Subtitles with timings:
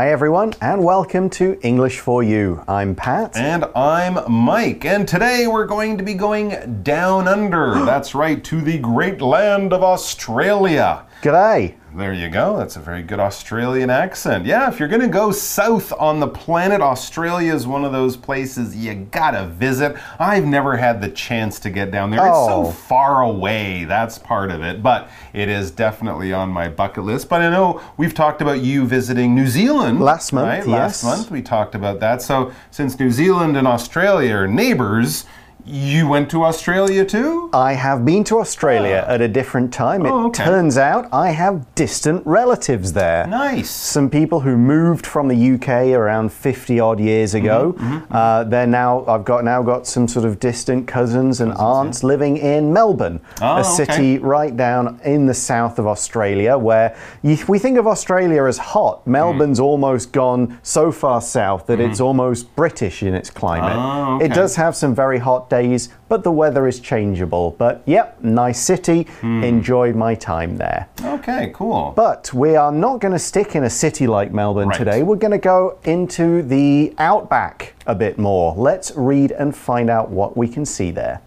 [0.00, 2.64] Hi, everyone, and welcome to English for You.
[2.66, 3.36] I'm Pat.
[3.36, 4.86] And I'm Mike.
[4.86, 7.74] And today we're going to be going down under.
[7.84, 11.04] That's right, to the great land of Australia.
[11.20, 11.74] G'day.
[11.92, 12.56] There you go.
[12.56, 14.46] That's a very good Australian accent.
[14.46, 18.16] Yeah, if you're going to go south on the planet, Australia is one of those
[18.16, 19.96] places you gotta visit.
[20.18, 22.20] I've never had the chance to get down there.
[22.20, 22.66] It's Oh.
[22.66, 23.84] so far away.
[23.84, 24.84] That's part of it.
[24.84, 27.28] But it is definitely on my bucket list.
[27.28, 30.66] But I know we've talked about you visiting New Zealand Last month, right?
[30.66, 32.22] Last month we talked about that.
[32.22, 35.24] So since New Zealand and Australia are neighbors,
[35.66, 37.50] you went to Australia too?
[37.52, 40.06] I have been to Australia at a different time.
[40.06, 40.44] It Oh, okay.
[40.44, 43.26] turns out I have distant relatives there.
[43.26, 43.70] Nice.
[43.70, 47.74] Some people who moved from the UK around 50 odd years ago.
[47.78, 52.02] Mm-hmm, Uh, they're now, I've got now got some sort of distant cousins and aunts
[52.02, 53.68] living in Melbourne, Oh, a okay.
[53.68, 58.58] city right down in the south of Australia where you, we think of Australia as
[58.58, 59.06] hot.
[59.06, 63.76] Melbourne's almost gone so far south that it's almost British in its climate.
[63.76, 64.22] Mm-hmm.
[64.22, 67.54] Oh, It does have some very hot days, but the weather is changeable.
[67.58, 69.02] But yep, nice city.
[69.20, 69.44] Hmm.
[69.44, 70.88] Enjoyed my time there.
[71.04, 71.92] Okay, cool.
[71.94, 74.78] But we are not going to stick in a city like Melbourne Right.
[74.78, 75.02] today.
[75.02, 78.54] We're going to go into the outback a bit more.
[78.56, 81.20] Let's read and find out what we can see there.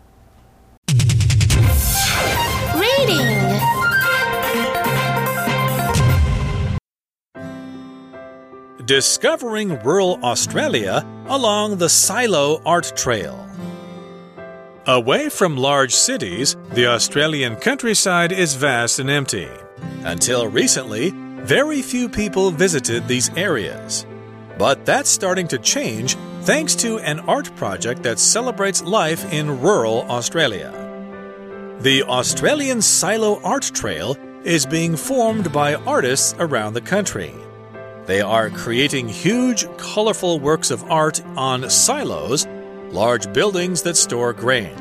[2.76, 3.52] Reading.
[8.86, 13.40] Discovering rural Australia along the Silo Art Trail.
[14.86, 19.48] Away from large cities, the Australian countryside is vast and empty.
[20.04, 24.06] Until recently, very few people visited these areas.
[24.58, 30.02] But that's starting to change thanks to an art project that celebrates life in rural
[30.12, 30.74] Australia.
[31.80, 37.34] The Australian Silo Art Trail is being formed by artists around the country.
[38.06, 42.46] They are creating huge, colorful works of art on silos,
[42.94, 44.76] large buildings that store grain.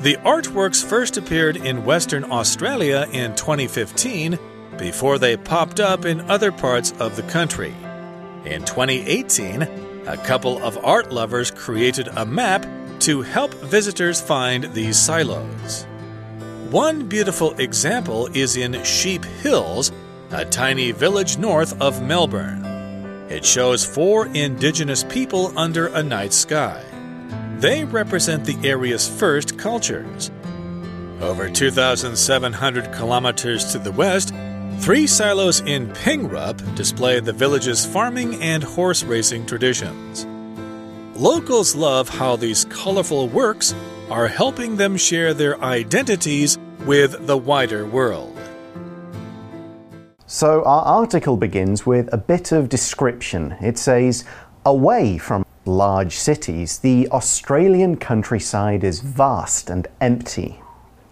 [0.00, 4.38] The artworks first appeared in Western Australia in 2015
[4.78, 7.74] before they popped up in other parts of the country.
[8.44, 9.62] In 2018,
[10.06, 12.66] a couple of art lovers created a map
[13.00, 15.86] to help visitors find these silos.
[16.70, 19.92] One beautiful example is in Sheep Hills,
[20.30, 22.64] a tiny village north of Melbourne.
[23.30, 26.82] It shows four indigenous people under a night sky.
[27.64, 30.30] They represent the area's first cultures.
[31.22, 34.34] Over 2,700 kilometers to the west,
[34.80, 40.26] three silos in Pingrup display the village's farming and horse racing traditions.
[41.18, 43.74] Locals love how these colorful works
[44.10, 48.38] are helping them share their identities with the wider world.
[50.26, 53.52] So, our article begins with a bit of description.
[53.62, 54.26] It says,
[54.66, 60.60] Away from large cities, the Australian countryside is vast and empty.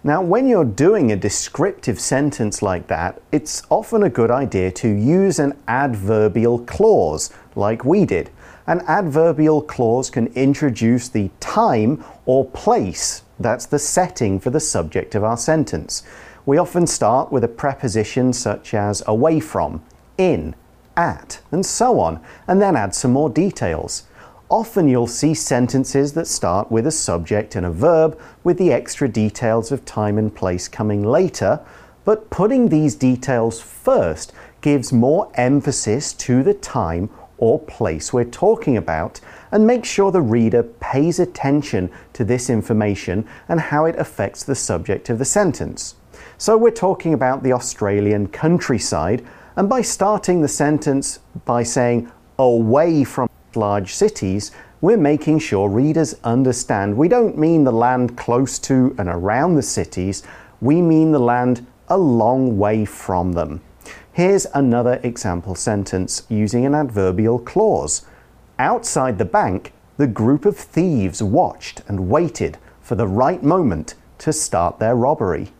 [0.04, 4.88] Now, when you're doing a descriptive sentence like that, it's often a good idea to
[4.88, 8.30] use an adverbial clause, like we did.
[8.66, 15.14] An adverbial clause can introduce the time or place that's the setting for the subject
[15.14, 16.02] of our sentence.
[16.46, 19.82] We often start with a preposition such as away from,
[20.18, 20.54] in,
[20.96, 24.04] at, and so on, and then add some more details.
[24.52, 29.08] Often you'll see sentences that start with a subject and a verb with the extra
[29.08, 31.58] details of time and place coming later,
[32.04, 38.76] but putting these details first gives more emphasis to the time or place we're talking
[38.76, 39.22] about
[39.52, 44.54] and makes sure the reader pays attention to this information and how it affects the
[44.54, 45.94] subject of the sentence.
[46.36, 49.26] So we're talking about the Australian countryside,
[49.56, 54.50] and by starting the sentence by saying away from large cities,
[54.80, 59.62] we're making sure readers understand we don't mean the land close to and around the
[59.62, 60.22] cities,
[60.60, 63.60] we mean the land a long way from them.
[64.12, 68.04] Here's another example sentence using an adverbial clause.
[68.58, 74.32] Outside the bank, the group of thieves watched and waited for the right moment to
[74.32, 75.52] start their robbery.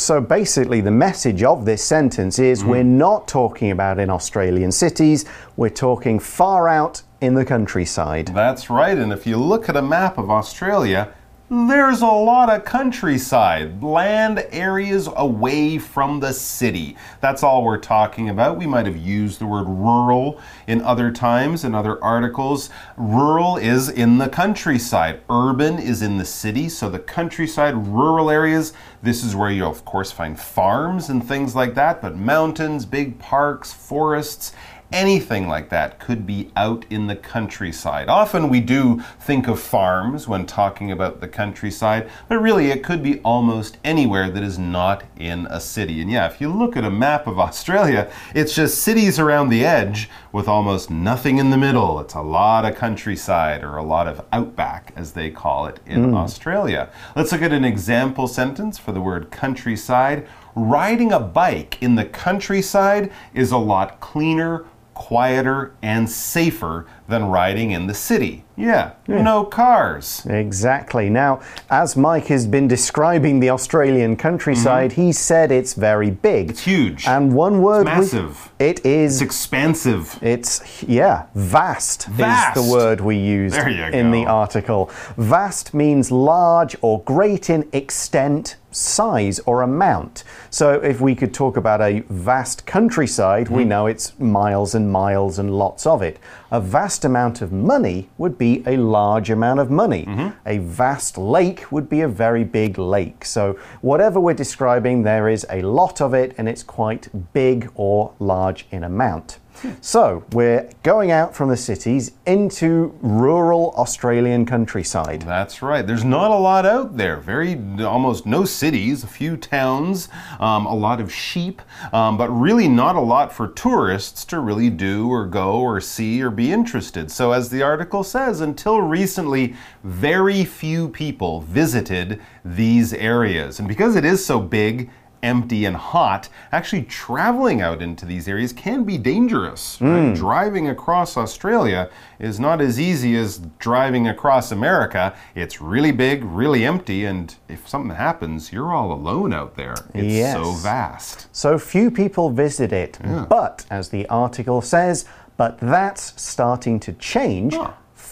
[0.00, 2.70] So basically, the message of this sentence is mm-hmm.
[2.70, 5.26] we're not talking about in Australian cities,
[5.58, 8.28] we're talking far out in the countryside.
[8.28, 8.96] That's right.
[8.96, 11.12] And if you look at a map of Australia,
[11.52, 16.96] there's a lot of countryside, land areas away from the city.
[17.20, 18.56] That's all we're talking about.
[18.56, 22.70] We might have used the word rural in other times in other articles.
[22.96, 26.68] Rural is in the countryside, urban is in the city.
[26.68, 31.56] So the countryside, rural areas, this is where you'll, of course, find farms and things
[31.56, 34.52] like that, but mountains, big parks, forests
[34.92, 38.08] anything like that could be out in the countryside.
[38.08, 43.02] Often we do think of farms when talking about the countryside, but really it could
[43.02, 46.00] be almost anywhere that is not in a city.
[46.00, 49.64] And yeah, if you look at a map of Australia, it's just cities around the
[49.64, 52.00] edge with almost nothing in the middle.
[52.00, 56.10] It's a lot of countryside or a lot of outback, as they call it in
[56.10, 56.14] hmm.
[56.14, 56.90] Australia.
[57.16, 60.26] Let's look at an example sentence for the word countryside.
[60.54, 64.64] Riding a bike in the countryside is a lot cleaner,
[65.00, 68.44] quieter, and safer than riding in the city.
[68.54, 70.26] Yeah, no cars.
[70.26, 71.08] Exactly.
[71.08, 75.00] Now, as Mike has been describing the Australian countryside, mm-hmm.
[75.00, 76.50] he said it's very big.
[76.50, 77.06] It's huge.
[77.06, 77.86] And one word.
[77.86, 78.50] we- massive.
[78.58, 79.14] it is.
[79.14, 80.18] It's expansive.
[80.20, 82.58] It's, yeah, vast, Vast.
[82.58, 84.90] is the word we used in the article.
[85.16, 90.24] Vast means large or great in extent, size, or amount.
[90.50, 93.68] So if we could talk about a vast countryside, we Mm-hmm.
[93.68, 96.18] know it's miles and miles and lots of it.
[96.50, 100.04] A vast amount of money would be a large amount of money.
[100.06, 100.28] Mm-hmm.
[100.46, 103.24] A vast lake would be a very big lake.
[103.24, 108.12] So whatever we're describing, there is a lot of it and it's quite big or
[108.18, 109.38] large in amount.
[109.80, 115.22] So, we're going out from the cities into rural Australian countryside.
[115.22, 115.86] That's right.
[115.86, 117.16] There's not a lot out there.
[117.16, 120.08] Very, almost no cities, a few towns,
[120.38, 121.62] um, a lot of sheep,
[121.92, 126.22] um, but really not a lot for tourists to really do or go or see
[126.22, 127.10] or be interested.
[127.10, 129.54] So, as the article says, until recently,
[129.84, 133.58] very few people visited these areas.
[133.58, 134.90] And because it is so big,
[135.22, 139.78] empty and hot, actually traveling out into these areas can be dangerous.
[139.80, 140.08] right?
[140.08, 140.14] Hmm.
[140.14, 145.14] Driving across Australia is not as easy as driving across America.
[145.34, 149.74] It's really big, really empty, and if something happens, you're all alone out there.
[149.94, 150.34] It's Yes.
[150.36, 151.26] so vast.
[151.32, 152.98] So few people visit it.
[153.28, 155.04] But, as the article says,
[155.36, 157.56] but that's starting to change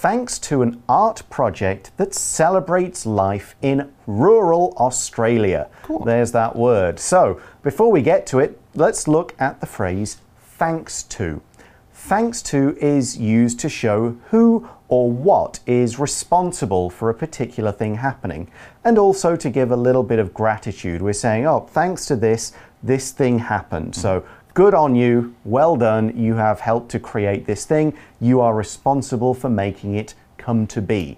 [0.00, 5.68] thanks to an art project that celebrates life in rural Australia.
[6.04, 7.00] There's that word.
[7.00, 11.42] So, before we get to it, let's look at the phrase thanks to.
[11.92, 17.96] Thanks to is used to show who or what is responsible for a particular thing
[17.96, 18.48] happening,
[18.84, 21.02] and also to give a little bit of gratitude.
[21.02, 22.52] We're saying, oh, thanks to this,
[22.84, 23.96] this thing happened.
[23.96, 24.24] So,
[24.58, 29.32] good on you, well done, you have helped to create this thing, you are responsible
[29.32, 31.16] for making it come to be.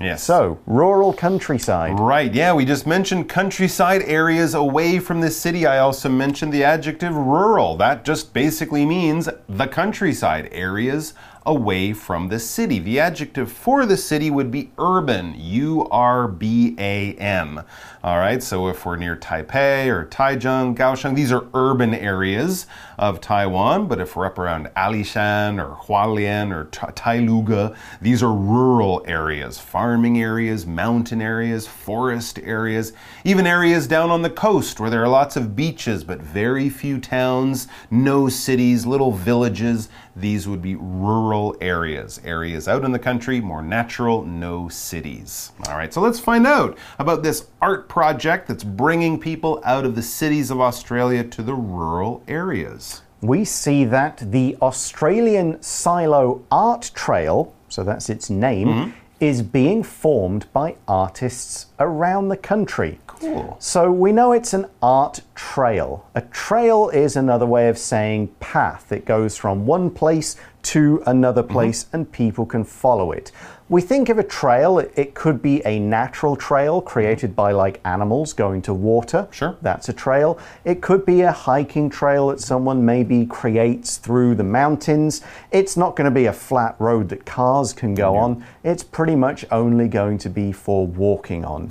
[0.00, 0.22] Yes.
[0.22, 1.98] So, rural countryside.
[1.98, 5.66] Right, yeah, we just mentioned countryside areas away from the city.
[5.66, 7.76] I also mentioned the adjective rural.
[7.78, 11.14] That just basically means the countryside areas
[11.46, 12.78] away from the city.
[12.78, 17.64] The adjective for the city would be urban, U R B A N.
[18.02, 22.66] All right, so if we're near Taipei or Taichung, Kaohsiung, these are urban areas
[22.98, 28.32] of Taiwan, but if we're up around Alishan or Hualien or Ta- Tailuga, these are
[28.32, 32.92] rural areas, farming areas, mountain areas, forest areas,
[33.24, 37.00] even areas down on the coast where there are lots of beaches but very few
[37.00, 39.88] towns, no cities, little villages.
[40.14, 45.52] These would be rural areas, areas out in the country, more natural, no cities.
[45.68, 49.94] All right, so let's find out about this art project that's bringing people out of
[49.94, 53.02] the cities of Australia to the rural areas.
[53.22, 58.90] we see that the Australian Silo Art Trail, so that's its name, mm-hmm.
[59.20, 62.98] is being formed by artists around the country.
[63.06, 63.56] Cool.
[63.60, 66.06] So we know it's an art trail.
[66.14, 68.92] A trail is another way of saying path.
[68.92, 71.52] It goes from one place to another mm-hmm.
[71.52, 73.30] place and people can follow it.
[73.68, 77.80] We think of a trail, it, it could be a natural trail created by like
[77.84, 79.26] animals going to water.
[79.32, 79.56] Sure.
[79.60, 80.38] That's a trail.
[80.64, 85.22] It could be a hiking trail that someone maybe creates through the mountains.
[85.50, 88.44] It's not going to be a flat road that cars can go on.
[88.62, 91.65] It's pretty much only going to be for walking on.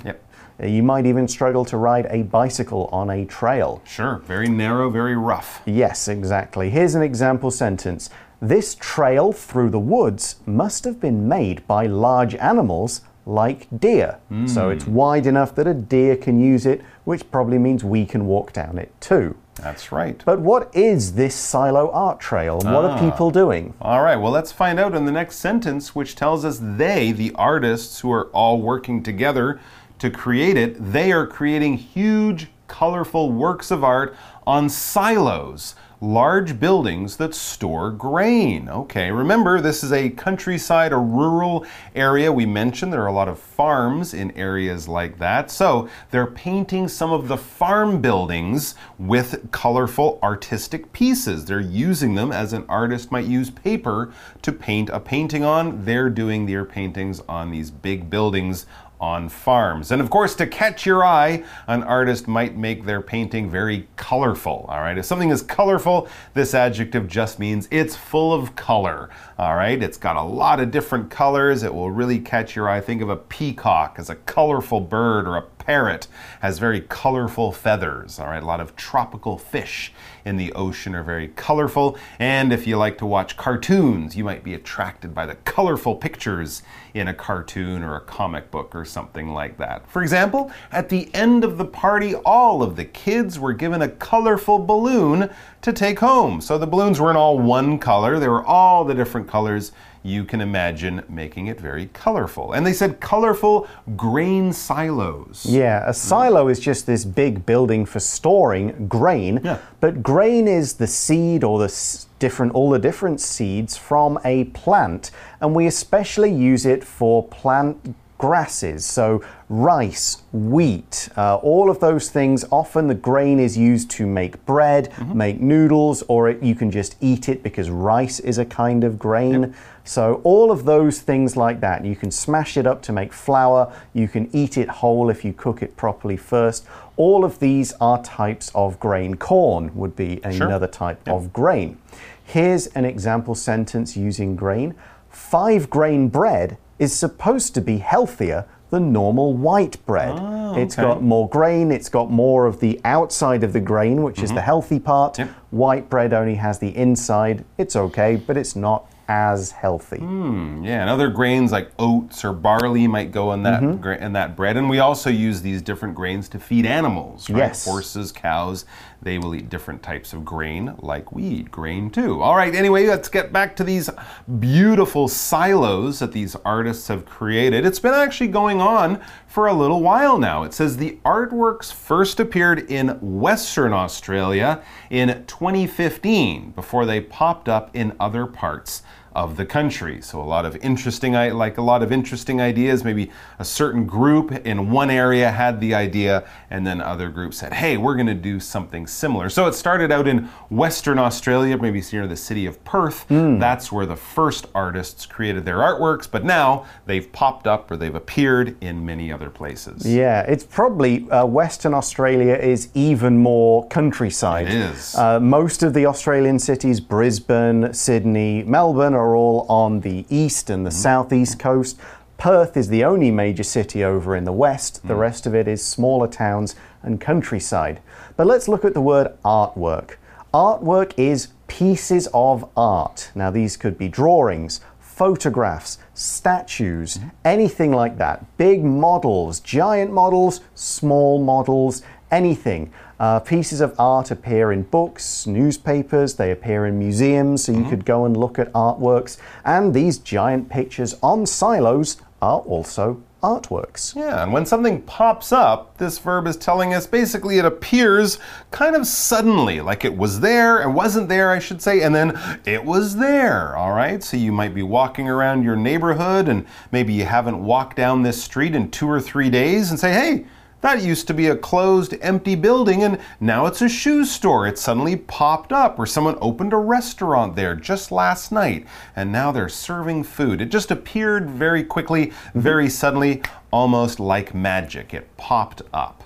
[0.62, 3.80] Uh, You might even struggle to ride a bicycle on a trail.
[3.84, 5.62] Sure, very narrow, very rough.
[5.66, 6.70] Yes, exactly.
[6.70, 8.10] Here's an example sentence.
[8.40, 14.18] This trail through the woods must have been made by large animals like deer.
[14.46, 18.26] So it's wide enough that a deer can use it, which probably means we can
[18.26, 19.36] walk down it too.
[19.56, 20.22] That's right.
[20.24, 23.72] But what is this silo art trail and what are people doing?
[23.80, 27.32] All right, well, let's find out in the next sentence, which tells us they, the
[27.34, 29.58] artists who are all working together
[29.98, 37.16] to create it, they are creating huge colorful works of art on silos large buildings
[37.16, 38.68] that store grain.
[38.68, 42.32] Okay, remember this is a countryside, a rural area.
[42.32, 45.50] We mentioned there are a lot of farms in areas like that.
[45.50, 51.46] So they're painting some of the farm buildings with colorful artistic pieces.
[51.46, 54.12] They're using them as an artist might use paper
[54.42, 55.84] to paint a painting on.
[55.84, 58.66] They're doing their paintings on these big buildings
[59.00, 59.90] on farms.
[59.90, 64.66] And of course, to catch your eye, an artist might make their painting very colorful.
[64.68, 69.10] All right, if something is colorful, this adjective just means it's full of color.
[69.38, 71.62] All right, it's got a lot of different colors.
[71.62, 72.80] It will really catch your eye.
[72.80, 76.06] Think of a peacock as a colorful bird or a parrot
[76.40, 78.20] has very colorful feathers.
[78.20, 79.92] All right, a lot of tropical fish
[80.24, 81.98] in the ocean are very colorful.
[82.20, 86.62] And if you like to watch cartoons, you might be attracted by the colorful pictures
[86.94, 89.90] in a cartoon or a comic book or something like that.
[89.90, 93.88] For example, at the end of the party, all of the kids were given a
[93.88, 95.28] colorful balloon
[95.62, 96.40] to take home.
[96.40, 99.72] So the balloons weren't all one color, they were all the different colors
[100.06, 102.52] you can imagine making it very colorful.
[102.52, 105.44] And they said colorful grain silos.
[105.44, 109.40] Yeah, a silo is just this big building for storing grain.
[109.42, 109.58] Yeah.
[109.80, 115.10] But grain is the seed or the different all the different seeds from a plant,
[115.40, 118.84] and we especially use it for plant grasses.
[118.84, 122.44] So, rice, wheat, uh, all of those things.
[122.50, 125.14] Often the grain is used to make bread, mm -hmm.
[125.14, 128.98] make noodles, or it, you can just eat it because rice is a kind of
[128.98, 129.40] grain.
[129.40, 129.50] Yep.
[129.84, 131.84] So, all of those things like that.
[131.84, 135.32] You can smash it up to make flour, you can eat it whole if you
[135.36, 136.66] cook it properly first.
[136.96, 139.16] All of these are types of grain.
[139.16, 140.88] Corn would be another sure.
[140.88, 141.16] type yep.
[141.16, 141.76] of grain.
[142.24, 144.74] Here's an example sentence using grain.
[145.08, 150.18] Five grain bread is supposed to be healthier than normal white bread.
[150.18, 150.62] Oh, okay.
[150.62, 154.20] It's got more grain, it's got more of the outside of the grain, which mm
[154.20, 154.24] -hmm.
[154.24, 154.44] is the mm-hmm.
[154.44, 155.18] healthy part.
[155.18, 155.28] Yep.
[155.50, 157.44] White bread only has the inside.
[157.58, 159.98] It's okay, but it's not as healthy.
[159.98, 164.02] Mm, yeah, and other grains like oats or barley might go in that mm -hmm.
[164.02, 164.56] in that bread.
[164.56, 167.38] And we also use these different grains to feed animals, right?
[167.38, 167.64] Yes.
[167.64, 168.66] Horses, cows,
[169.02, 172.22] they will eat different types of grain, like we eat grain too.
[172.22, 173.90] All right, anyway, let's get back to these
[174.38, 177.66] beautiful silos that these artists have created.
[177.66, 180.42] It's been actually going on for a little while now.
[180.44, 187.70] It says the artworks first appeared in Western Australia in 2015 before they popped up
[187.74, 188.82] in other parts
[189.16, 190.02] of the country.
[190.02, 192.84] So a lot of interesting, like a lot of interesting ideas.
[192.84, 197.54] Maybe a certain group in one area had the idea, and then other groups said,
[197.54, 201.82] "Hey, we're going to do something similar." So it started out in Western Australia, maybe
[201.92, 203.08] near the city of Perth.
[203.08, 203.40] Mm.
[203.40, 207.94] That's where the first artists created their artworks, but now they've popped up or they've
[207.94, 209.86] appeared in many other places.
[209.86, 214.48] Yeah, it's probably uh, Western Australia is even more countryside.
[214.48, 214.94] It is.
[214.94, 220.50] Uh, most of the Australian cities, Brisbane, Sydney, Melbourne, are are all on the east
[220.50, 220.74] and the mm.
[220.74, 221.78] southeast coast.
[222.18, 224.82] Perth is the only major city over in the west.
[224.86, 224.98] The mm.
[225.00, 227.80] rest of it is smaller towns and countryside.
[228.16, 229.96] But let's look at the word artwork.
[230.32, 233.10] Artwork is pieces of art.
[233.14, 237.10] Now, these could be drawings, photographs, statues, mm.
[237.24, 238.24] anything like that.
[238.38, 242.72] Big models, giant models, small models, anything.
[242.98, 247.64] Uh, pieces of art appear in books, newspapers, they appear in museums, so you mm
[247.64, 247.70] -hmm.
[247.70, 249.18] could go and look at artworks.
[249.44, 253.94] And these giant pictures on silos are also artworks.
[253.96, 258.18] Yeah, and when something pops up, this verb is telling us basically it appears
[258.50, 262.18] kind of suddenly, like it was there and wasn't there, I should say, and then
[262.44, 264.02] it was there, all right?
[264.02, 268.22] So you might be walking around your neighborhood and maybe you haven't walked down this
[268.22, 270.26] street in two or three days and say, hey,
[270.62, 274.46] that used to be a closed, empty building, and now it's a shoe store.
[274.46, 279.32] It suddenly popped up, or someone opened a restaurant there just last night, and now
[279.32, 280.40] they're serving food.
[280.40, 283.22] It just appeared very quickly, very suddenly,
[283.52, 284.94] almost like magic.
[284.94, 286.02] It popped up.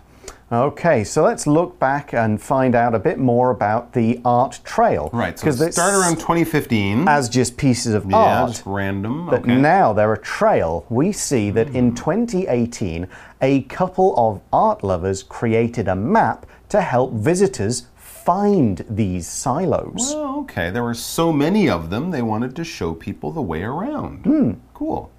[0.53, 5.09] Okay, so let's look back and find out a bit more about the art trail.
[5.13, 7.07] Right, so it started around 2015.
[7.07, 8.63] As just pieces of yeah, art.
[8.67, 9.27] random.
[9.27, 9.55] But okay.
[9.55, 10.87] now they're a trail.
[10.89, 11.75] We see that mm.
[11.77, 13.07] in 2018,
[13.41, 20.13] a couple of art lovers created a map to help visitors find these silos.
[20.15, 23.63] Well, okay, there were so many of them, they wanted to show people the way
[23.63, 24.25] around.
[24.25, 24.59] Mm.
[24.75, 25.13] Cool.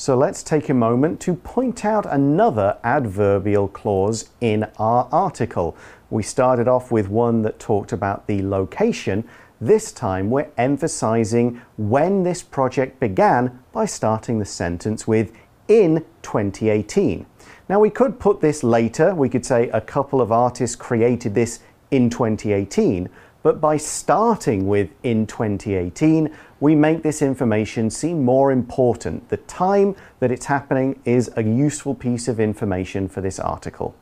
[0.00, 5.76] So let's take a moment to point out another adverbial clause in our article.
[6.08, 9.28] We started off with one that talked about the location.
[9.60, 15.32] This time we're emphasizing when this project began by starting the sentence with
[15.68, 17.26] in 2018.
[17.68, 19.14] Now, we could put this later.
[19.14, 23.10] We could say a couple of artists created this in 2018.
[23.42, 29.28] But by starting with in 2018, we make this information seem more important.
[29.30, 33.94] The time that it's happening is a useful piece of information for this article.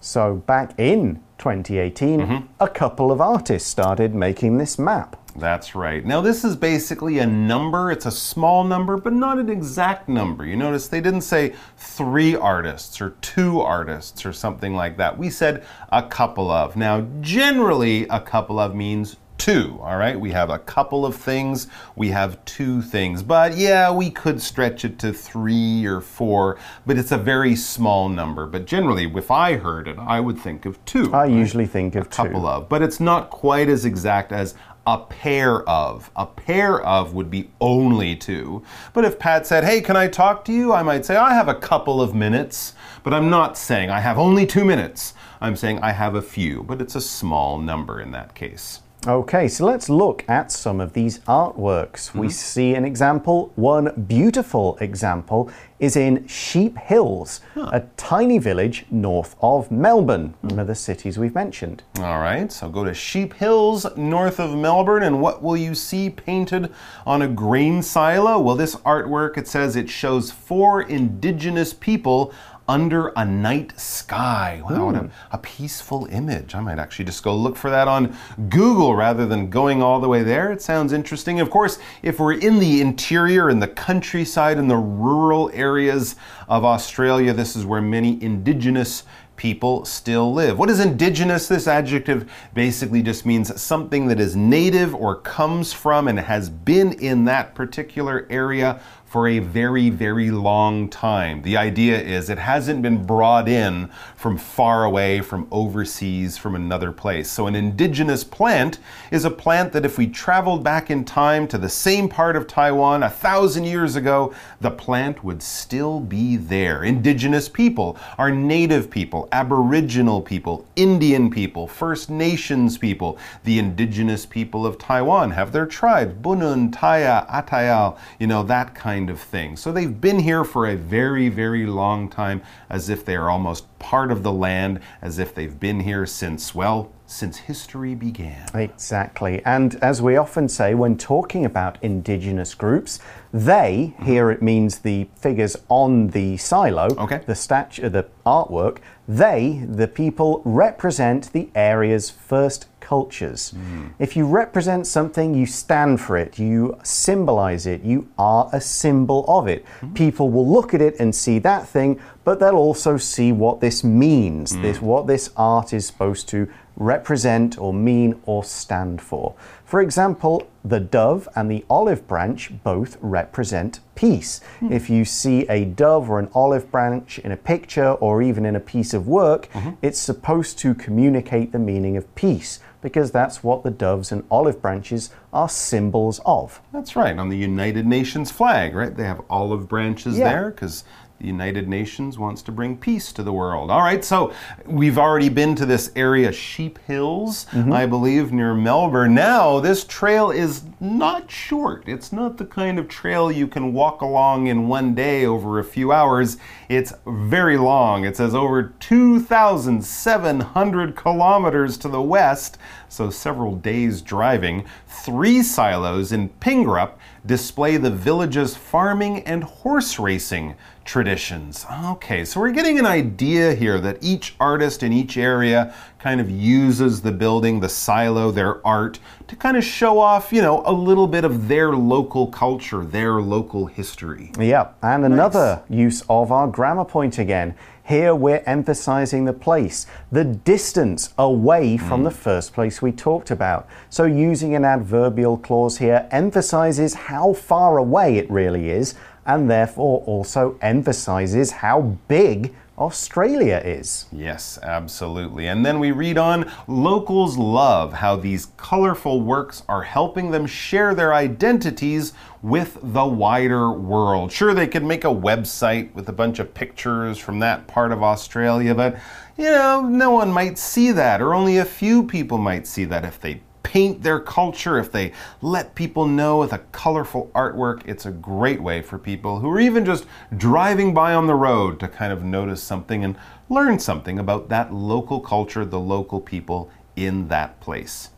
[0.00, 2.46] So, back in 2018, mm-hmm.
[2.58, 5.19] a couple of artists started making this map.
[5.36, 6.04] That's right.
[6.04, 7.90] Now, this is basically a number.
[7.90, 10.44] It's a small number, but not an exact number.
[10.44, 15.16] You notice they didn't say three artists or two artists or something like that.
[15.16, 16.76] We said a couple of.
[16.76, 20.20] Now, generally, a couple of means two, all right?
[20.20, 23.22] We have a couple of things, we have two things.
[23.22, 28.10] But yeah, we could stretch it to three or four, but it's a very small
[28.10, 28.46] number.
[28.46, 31.12] But generally, if I heard it, I would think of two.
[31.14, 32.48] I usually think of a couple two.
[32.48, 34.54] of, but it's not quite as exact as
[34.86, 36.10] a pair of.
[36.16, 38.62] A pair of would be only two.
[38.92, 40.72] But if Pat said, Hey, can I talk to you?
[40.72, 42.74] I might say, I have a couple of minutes.
[43.02, 45.14] But I'm not saying I have only two minutes.
[45.40, 48.80] I'm saying I have a few, but it's a small number in that case.
[49.06, 52.12] Okay, so let's look at some of these artworks.
[52.12, 52.32] We mm-hmm.
[52.32, 53.50] see an example.
[53.56, 60.48] One beautiful example is in Sheep Hills, a tiny village north of Melbourne, hmm.
[60.48, 61.82] one of the cities we've mentioned.
[61.98, 66.10] All right, so go to Sheep Hills, north of Melbourne, and what will you see
[66.10, 66.70] painted
[67.06, 68.38] on a grain silo?
[68.38, 72.34] Well, this artwork, it says it shows four indigenous people
[72.70, 74.62] under a night sky.
[74.62, 76.54] Wow, what a, a peaceful image.
[76.54, 78.16] I might actually just go look for that on
[78.48, 80.52] Google rather than going all the way there.
[80.52, 81.40] It sounds interesting.
[81.40, 86.14] Of course, if we're in the interior, in the countryside, in the rural areas
[86.48, 89.02] of Australia, this is where many indigenous
[89.40, 90.58] people still live.
[90.58, 91.48] What is indigenous?
[91.48, 96.92] This adjective basically just means something that is native or comes from and has been
[96.92, 101.42] in that particular area for a very, very long time.
[101.42, 106.92] The idea is it hasn't been brought in from far away, from overseas, from another
[106.92, 107.28] place.
[107.28, 108.78] So, an indigenous plant
[109.10, 112.46] is a plant that if we traveled back in time to the same part of
[112.46, 116.84] Taiwan a thousand years ago, the plant would still be there.
[116.84, 123.18] Indigenous people are native people, Aboriginal people, Indian people, First Nations people.
[123.42, 128.99] The indigenous people of Taiwan have their tribes, Bunun, Taya, Atayal, you know, that kind
[129.08, 129.56] of thing.
[129.56, 133.78] So they've been here for a very, very long time, as if they are almost
[133.78, 138.48] part of the land, as if they've been here since, well, since history began.
[138.54, 139.42] Exactly.
[139.44, 143.00] And as we often say when talking about indigenous groups,
[143.32, 147.20] they, here it means the figures on the silo, Okay.
[147.26, 153.50] the statue, uh, the artwork, they, the people, represent the area's first cultures.
[153.50, 153.88] Hmm.
[154.00, 159.24] If you represent something, you stand for it, you symbolize it, you are a symbol
[159.28, 159.64] of it.
[159.80, 159.92] Hmm.
[159.94, 163.84] People will look at it and see that thing, but they'll also see what this
[163.84, 164.62] means, hmm.
[164.62, 169.34] this what this art is supposed to represent or mean or stand for.
[169.70, 174.40] For example, the dove and the olive branch both represent peace.
[174.58, 174.72] Hmm.
[174.72, 178.56] If you see a dove or an olive branch in a picture or even in
[178.56, 179.70] a piece of work, mm-hmm.
[179.80, 184.60] it's supposed to communicate the meaning of peace because that's what the doves and olive
[184.60, 186.60] branches are symbols of.
[186.72, 188.96] That's right, on the United Nations flag, right?
[188.96, 190.30] They have olive branches Yeah.
[190.30, 190.82] there because
[191.20, 193.70] the United Nations wants to bring peace to the world.
[193.70, 194.32] All right, so
[194.64, 197.72] we've already been to this area, Sheep Hills, mm-hmm.
[197.72, 199.14] I believe, near Melbourne.
[199.14, 201.86] Now, this trail is not short.
[201.86, 205.64] It's not the kind of trail you can walk along in one day over a
[205.64, 206.38] few hours.
[206.70, 208.04] It's very long.
[208.04, 212.56] It says over 2,700 kilometers to the west,
[212.88, 214.64] so several days driving.
[214.86, 216.92] Three silos in Pingrup
[217.26, 220.54] display the village's farming and horse racing
[220.84, 221.66] traditions.
[221.90, 226.30] Okay, so we're getting an idea here that each artist in each area kind of
[226.30, 230.72] uses the building, the silo, their art to kind of show off, you know, a
[230.72, 234.32] little bit of their local culture, their local history.
[234.38, 237.54] Yeah, and another use of our grammar point again.
[237.84, 242.04] Here we're emphasizing the place, the distance away from mm.
[242.04, 243.66] the first place we talked about.
[243.88, 248.94] So using an adverbial clause here emphasizes how far away it really is
[249.26, 254.06] and therefore also emphasizes how big Australia is.
[254.10, 255.46] Yes, absolutely.
[255.46, 260.94] And then we read on locals love how these colorful works are helping them share
[260.94, 264.32] their identities with the wider world.
[264.32, 268.02] Sure, they could make a website with a bunch of pictures from that part of
[268.02, 268.96] Australia, but
[269.36, 273.04] you know, no one might see that, or only a few people might see that
[273.04, 278.06] if they paint their culture, if they let people know with a colorful artwork, it's
[278.06, 281.88] a great way for people who are even just driving by on the road to
[281.88, 283.16] kind of notice something and
[283.48, 288.09] learn something about that local culture, the local people in that place.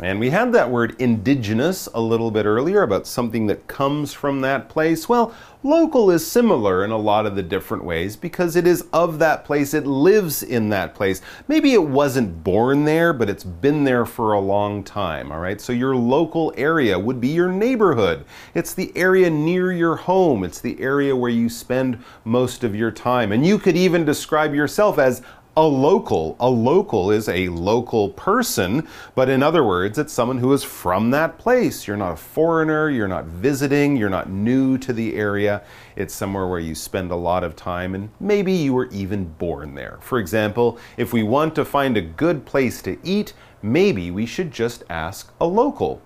[0.00, 4.42] And we had that word indigenous a little bit earlier about something that comes from
[4.42, 5.08] that place.
[5.08, 5.34] Well,
[5.64, 9.44] local is similar in a lot of the different ways because it is of that
[9.44, 11.20] place, it lives in that place.
[11.48, 15.60] Maybe it wasn't born there, but it's been there for a long time, all right?
[15.60, 18.24] So your local area would be your neighborhood.
[18.54, 22.92] It's the area near your home, it's the area where you spend most of your
[22.92, 23.32] time.
[23.32, 25.22] And you could even describe yourself as
[25.58, 26.36] a local.
[26.38, 31.10] A local is a local person, but in other words, it's someone who is from
[31.10, 31.84] that place.
[31.84, 35.64] You're not a foreigner, you're not visiting, you're not new to the area.
[35.96, 39.74] It's somewhere where you spend a lot of time and maybe you were even born
[39.74, 39.98] there.
[40.00, 44.52] For example, if we want to find a good place to eat, maybe we should
[44.52, 46.00] just ask a local.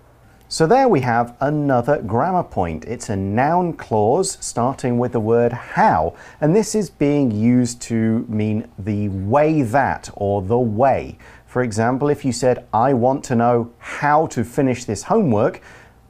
[0.49, 2.85] So there we have another grammar point.
[2.85, 8.23] It's a noun clause starting with the word how, and this is being used to
[8.29, 11.17] mean the way that or the way.
[11.47, 15.59] For example, if you said, I want to know how to finish this homework,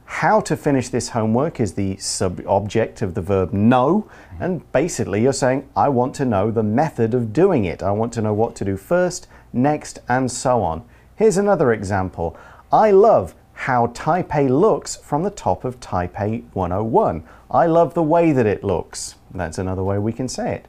[0.04, 5.22] how to finish this homework is the sub object of the verb know, and basically
[5.22, 7.82] you're saying, I want to know the method of doing it.
[7.82, 10.84] I want to know what to do first, next, and so on.
[11.16, 12.36] Here's another example.
[12.70, 17.24] I love how Taipei looks from the top of Taipei 101.
[17.50, 19.14] I love the way that it looks.
[19.32, 20.66] That's another way we can say it.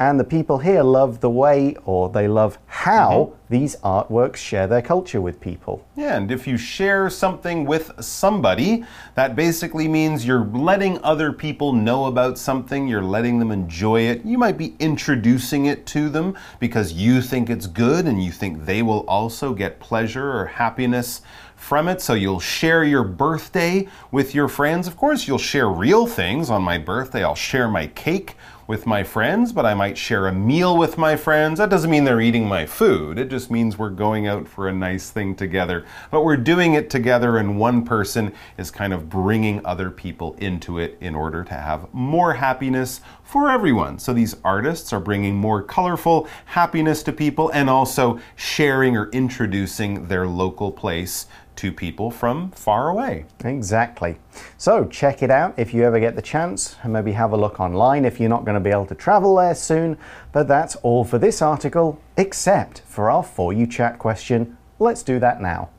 [0.00, 3.50] And the people here love the way or they love how mm -hmm.
[3.50, 5.80] these artworks share their culture with people.
[5.96, 11.72] Yeah, and if you share something with somebody, that basically means you're letting other people
[11.72, 14.24] know about something, you're letting them enjoy it.
[14.24, 18.66] You might be introducing it to them because you think it's good and you think
[18.66, 21.22] they will also get pleasure or happiness
[21.58, 22.00] from it.
[22.00, 24.86] So you'll share your birthday with your friends.
[24.86, 26.48] Of course, you'll share real things.
[26.48, 28.36] On my birthday, I'll share my cake
[28.68, 31.58] with my friends, but I might share a meal with my friends.
[31.58, 33.18] That doesn't mean they're eating my food.
[33.18, 35.86] It just means we're going out for a nice thing together.
[36.10, 40.78] But we're doing it together, and one person is kind of bringing other people into
[40.78, 43.98] it in order to have more happiness for everyone.
[43.98, 50.08] So these artists are bringing more colorful happiness to people and also sharing or introducing
[50.08, 51.26] their local place
[51.58, 53.24] to people from far away.
[53.44, 54.16] Exactly.
[54.56, 57.60] So check it out if you ever get the chance, and maybe have a look
[57.60, 59.98] online if you're not going to be able to travel there soon.
[60.32, 64.56] But that's all for this article, except for our For You Chat question.
[64.78, 65.70] Let's do that now.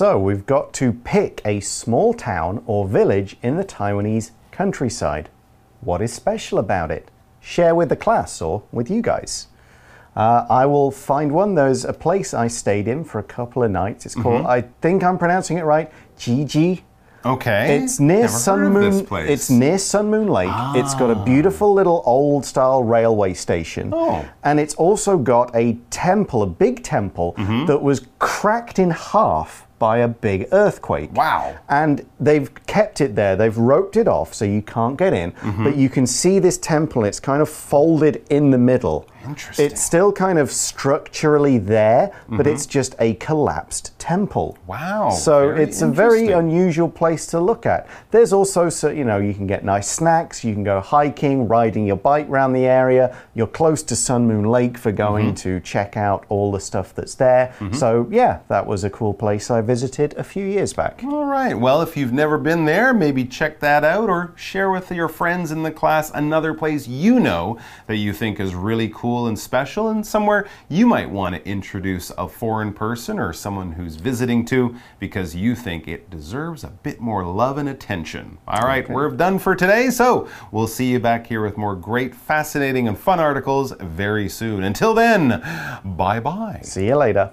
[0.00, 5.28] So we've got to pick a small town or village in the Taiwanese countryside.
[5.82, 7.10] What is special about it?
[7.40, 9.48] Share with the class or with you guys.
[10.16, 11.54] Uh, I will find one.
[11.54, 14.06] There's a place I stayed in for a couple of nights.
[14.06, 14.58] It's called, mm -hmm.
[14.58, 16.80] I think I'm pronouncing it right, Jiji.
[17.24, 17.76] Okay.
[17.76, 19.06] It's near Never Sun Moon.
[19.28, 20.54] It's near Sun Moon Lake.
[20.54, 20.78] Ah.
[20.78, 21.24] It's got a ah.
[21.24, 23.92] beautiful little old style railway station.
[23.92, 24.24] Oh.
[24.42, 27.66] And it's also got a temple, a big temple mm -hmm.
[27.66, 31.10] that was cracked in half by a big earthquake.
[31.14, 31.58] Wow.
[31.68, 33.34] And they've kept it there.
[33.34, 35.32] They've roped it off so you can't get in.
[35.32, 35.64] Mm -hmm.
[35.64, 39.04] But you can see this temple, it's kind of folded in the middle.
[39.24, 39.66] Interesting.
[39.66, 42.54] It's still kind of structurally there, but mm-hmm.
[42.54, 44.56] it's just a collapsed temple.
[44.66, 45.10] Wow.
[45.10, 47.86] So it's a very unusual place to look at.
[48.10, 51.86] There's also, so, you know, you can get nice snacks, you can go hiking, riding
[51.86, 53.16] your bike around the area.
[53.34, 55.42] You're close to Sun Moon Lake for going mm -hmm.
[55.42, 57.50] to check out all the stuff that's there.
[57.60, 57.74] Mm -hmm.
[57.74, 61.02] So, yeah, that was a cool place I visited a few years back.
[61.04, 61.58] All right.
[61.60, 65.50] Well, if you've never been there, maybe check that out or share with your friends
[65.50, 69.36] in the class another place you know that you think is really cool cool and
[69.36, 74.44] special and somewhere you might want to introduce a foreign person or someone who's visiting
[74.44, 78.38] to because you think it deserves a bit more love and attention.
[78.46, 78.94] All right, okay.
[78.94, 82.96] we're done for today, so we'll see you back here with more great, fascinating, and
[82.96, 84.62] fun articles very soon.
[84.62, 85.42] Until then,
[85.84, 86.60] bye bye.
[86.62, 87.32] See you later.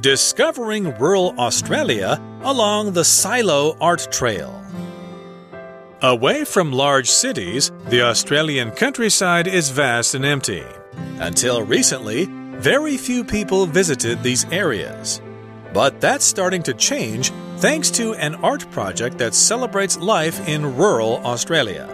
[0.00, 4.64] Discovering rural Australia along the Silo Art Trail.
[6.04, 10.62] Away from large cities, the Australian countryside is vast and empty.
[11.18, 12.26] Until recently,
[12.60, 15.22] very few people visited these areas.
[15.72, 21.22] But that's starting to change thanks to an art project that celebrates life in rural
[21.24, 21.88] Australia.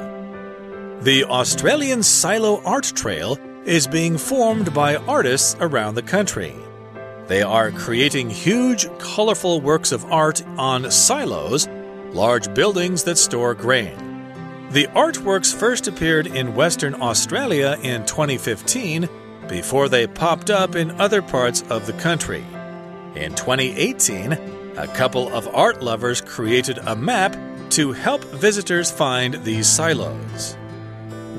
[1.02, 6.56] The Australian Silo Art Trail is being formed by artists around the country.
[7.28, 11.68] They are creating huge, colorful works of art on silos,
[12.12, 13.96] large buildings that store grain.
[14.70, 19.08] The artworks first appeared in Western Australia in 2015
[19.48, 22.44] before they popped up in other parts of the country.
[23.16, 24.32] In 2018,
[24.76, 27.36] a couple of art lovers created a map
[27.70, 30.56] to help visitors find these silos.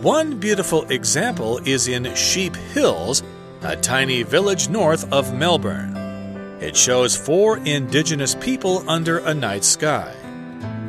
[0.01, 3.23] One beautiful example is in Sheep Hills,
[3.61, 5.95] a tiny village north of Melbourne.
[6.59, 10.15] It shows four indigenous people under a night sky.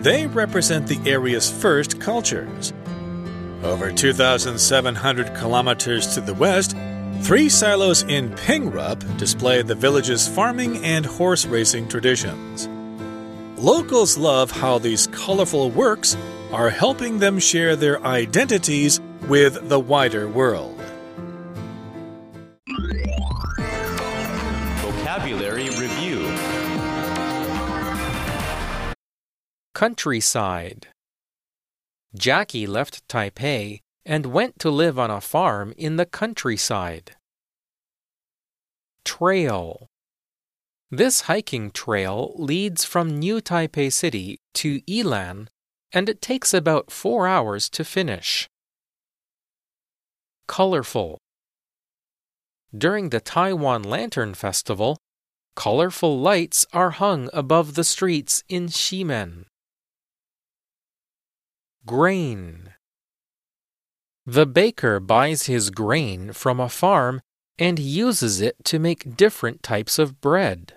[0.03, 2.73] They represent the area's first cultures.
[3.63, 6.77] Over 2,700 kilometers to the west,
[7.21, 12.69] three silos in Pingrup display the village's farming and horse racing traditions.
[13.57, 16.17] Locals love how these colorful works
[16.51, 20.72] are helping them share their identities with the wider world.
[29.83, 30.87] Countryside.
[32.15, 37.17] Jackie left Taipei and went to live on a farm in the countryside.
[39.05, 39.89] Trail.
[40.93, 45.49] This hiking trail leads from New Taipei City to Ilan
[45.93, 48.49] and it takes about four hours to finish.
[50.47, 51.19] Colorful.
[52.73, 54.97] During the Taiwan Lantern Festival,
[55.57, 59.47] colorful lights are hung above the streets in Ximen.
[61.85, 62.75] Grain.
[64.25, 67.23] The baker buys his grain from a farm
[67.59, 70.75] and uses it to make different types of bread.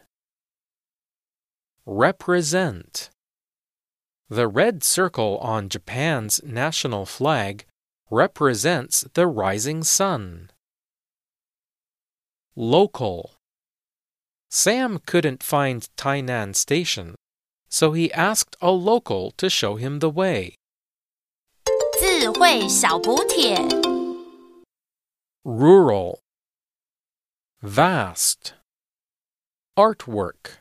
[1.85, 3.11] Represent.
[4.29, 7.65] The red circle on Japan's national flag
[8.09, 10.49] represents the rising sun.
[12.55, 13.35] Local.
[14.49, 17.13] Sam couldn't find Tainan Station,
[17.69, 20.55] so he asked a local to show him the way.
[22.00, 23.56] 智慧小补帖。
[25.42, 26.20] Rural.
[27.62, 28.54] Vast.
[29.74, 30.60] Artwork.